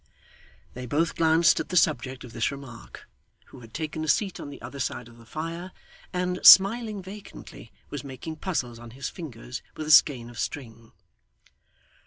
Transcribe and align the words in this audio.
They 0.73 0.87
both 0.87 1.15
glanced 1.15 1.59
at 1.59 1.69
the 1.69 1.77
subject 1.77 2.23
of 2.23 2.33
this 2.33 2.49
remark, 2.49 3.07
who 3.49 3.59
had 3.59 3.71
taken 3.71 4.03
a 4.03 4.07
seat 4.07 4.39
on 4.39 4.49
the 4.49 4.59
other 4.59 4.79
side 4.79 5.07
of 5.07 5.19
the 5.19 5.27
fire, 5.27 5.71
and, 6.11 6.39
smiling 6.43 7.03
vacantly, 7.03 7.71
was 7.91 8.03
making 8.03 8.37
puzzles 8.37 8.79
on 8.79 8.89
his 8.97 9.09
fingers 9.09 9.61
with 9.77 9.85
a 9.85 9.91
skein 9.91 10.31
of 10.31 10.39
string. 10.39 10.91